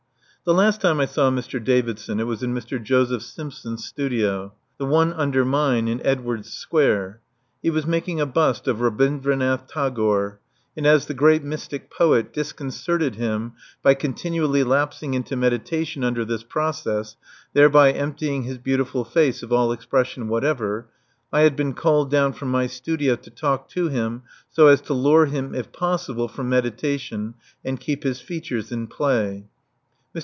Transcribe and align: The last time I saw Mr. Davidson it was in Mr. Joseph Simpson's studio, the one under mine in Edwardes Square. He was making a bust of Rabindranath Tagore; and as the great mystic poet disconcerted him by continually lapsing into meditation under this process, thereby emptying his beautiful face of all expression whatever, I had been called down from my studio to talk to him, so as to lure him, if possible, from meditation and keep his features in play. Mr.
The 0.43 0.55
last 0.55 0.81
time 0.81 0.99
I 0.99 1.05
saw 1.05 1.29
Mr. 1.29 1.63
Davidson 1.63 2.19
it 2.19 2.25
was 2.25 2.41
in 2.41 2.51
Mr. 2.51 2.81
Joseph 2.81 3.21
Simpson's 3.21 3.85
studio, 3.85 4.53
the 4.79 4.87
one 4.87 5.13
under 5.13 5.45
mine 5.45 5.87
in 5.87 6.03
Edwardes 6.03 6.51
Square. 6.51 7.21
He 7.61 7.69
was 7.69 7.85
making 7.85 8.19
a 8.19 8.25
bust 8.25 8.67
of 8.67 8.81
Rabindranath 8.81 9.67
Tagore; 9.67 10.39
and 10.75 10.87
as 10.87 11.05
the 11.05 11.13
great 11.13 11.43
mystic 11.43 11.91
poet 11.91 12.33
disconcerted 12.33 13.15
him 13.17 13.53
by 13.83 13.93
continually 13.93 14.63
lapsing 14.63 15.13
into 15.13 15.35
meditation 15.35 16.03
under 16.03 16.25
this 16.25 16.41
process, 16.41 17.17
thereby 17.53 17.91
emptying 17.91 18.41
his 18.41 18.57
beautiful 18.57 19.05
face 19.05 19.43
of 19.43 19.53
all 19.53 19.71
expression 19.71 20.27
whatever, 20.27 20.87
I 21.31 21.41
had 21.41 21.55
been 21.55 21.75
called 21.75 22.09
down 22.09 22.33
from 22.33 22.49
my 22.49 22.65
studio 22.65 23.15
to 23.15 23.29
talk 23.29 23.69
to 23.69 23.89
him, 23.89 24.23
so 24.49 24.65
as 24.69 24.81
to 24.81 24.95
lure 24.95 25.27
him, 25.27 25.53
if 25.53 25.71
possible, 25.71 26.27
from 26.27 26.49
meditation 26.49 27.35
and 27.63 27.79
keep 27.79 28.01
his 28.01 28.21
features 28.21 28.71
in 28.71 28.87
play. 28.87 29.43
Mr. 29.43 29.45